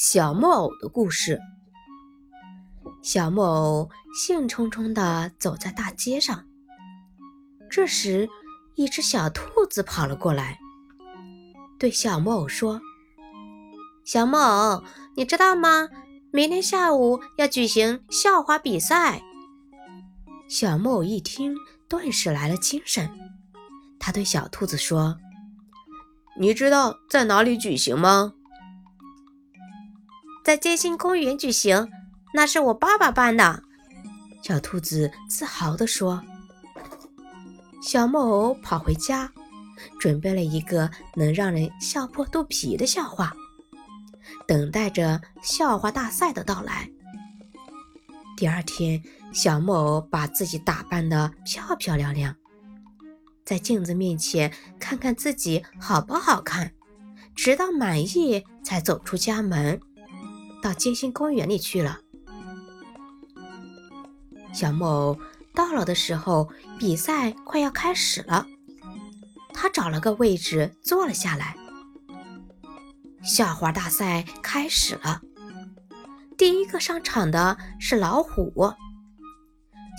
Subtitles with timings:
[0.00, 1.40] 小木偶的故事。
[3.02, 6.44] 小木偶兴冲冲地走在大街上，
[7.68, 8.28] 这时，
[8.76, 10.60] 一只小兔子跑了过来，
[11.80, 12.80] 对小木偶说
[14.06, 14.84] ：“小木偶，
[15.16, 15.88] 你知道吗？
[16.30, 19.20] 明天下午要举行校花比赛。”
[20.48, 21.56] 小木偶一听，
[21.88, 23.10] 顿时来了精神。
[23.98, 25.18] 他对小兔子说
[26.38, 28.34] ：“你知道在哪里举行吗？”
[30.48, 31.90] 在街心公园举行，
[32.32, 33.62] 那是我爸爸办的。
[34.42, 36.22] 小兔子自豪地说。
[37.82, 39.30] 小木偶跑回家，
[40.00, 43.34] 准备了一个能让人笑破肚皮的笑话，
[44.46, 46.90] 等待着笑话大赛的到来。
[48.34, 49.02] 第二天，
[49.34, 52.34] 小木偶把自己打扮得漂漂亮亮，
[53.44, 56.72] 在镜子面前看看自己好不好看，
[57.36, 59.78] 直到满意才走出家门。
[60.62, 62.00] 到金星公园里去了。
[64.52, 65.18] 小木偶
[65.54, 68.46] 到了的时候，比赛快要开始了。
[69.52, 71.56] 他找了个位置坐了下来。
[73.22, 75.20] 笑话大赛开始了。
[76.36, 78.72] 第一个上场的是老虎。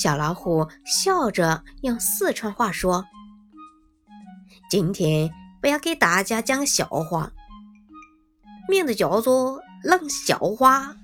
[0.00, 3.04] 小老虎笑着用四川话说
[4.70, 5.30] ：“今天
[5.62, 7.32] 我要给大家讲笑话，
[8.68, 10.96] 名字叫做……”浪小花，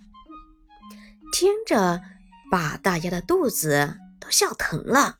[1.32, 2.02] 听着
[2.50, 5.18] 把大家的肚子都笑疼了。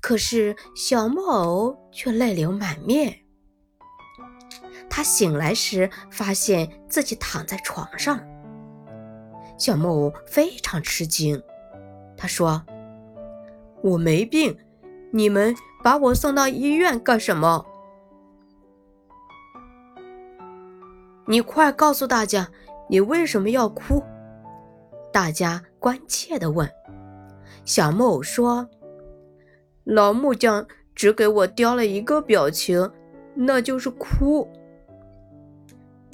[0.00, 3.20] 可是小木偶却泪流满面。
[4.90, 8.18] 他醒来时，发现自己躺在床上。
[9.56, 11.40] 小木偶非常吃惊，
[12.16, 12.64] 他说
[13.84, 14.58] ：“我没病，
[15.12, 15.54] 你们
[15.84, 17.64] 把我送到医院干什么？”
[21.28, 22.48] 你快告诉大家，
[22.88, 24.00] 你为什么要哭？
[25.12, 26.68] 大家关切地问。
[27.64, 28.68] 小木偶说
[29.82, 32.88] ：“老木匠只给我雕了一个表情，
[33.34, 34.48] 那就是哭。”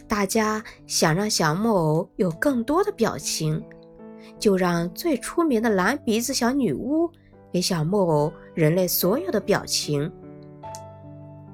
[0.09, 3.63] 大家想让小木偶有更多的表情，
[4.39, 7.11] 就让最出名的蓝鼻子小女巫
[7.53, 10.11] 给小木偶人类所有的表情。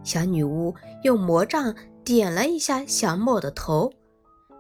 [0.04, 1.74] 小女巫用魔杖。
[2.08, 3.92] 点了一下小木偶的头，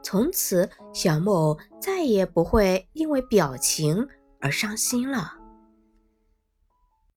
[0.02, 4.06] 从此小木偶再也不会因为表情
[4.38, 5.37] 而伤心了。